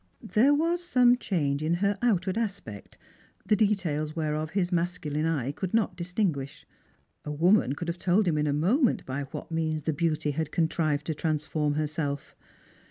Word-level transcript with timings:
There 0.33 0.51
was 0.55 0.83
some 0.83 1.15
change 1.15 1.61
in 1.61 1.75
her 1.75 1.95
outward 2.01 2.35
aspect, 2.35 2.97
the 3.45 3.55
details 3.55 4.15
whereof 4.15 4.49
his 4.49 4.71
masculine 4.71 5.27
eye 5.27 5.51
could 5.51 5.75
not 5.75 5.95
distinguish. 5.95 6.65
A 7.23 7.29
woman 7.31 7.73
could 7.75 7.87
have 7.87 7.99
told 7.99 8.27
him 8.27 8.39
in 8.39 8.47
a 8.47 8.51
moment 8.51 9.05
by 9.05 9.25
what 9.25 9.51
means 9.51 9.83
the 9.83 9.93
Beauty 9.93 10.31
had 10.31 10.51
contrived 10.51 11.05
to 11.05 11.13
transform 11.13 11.75
herself. 11.75 12.35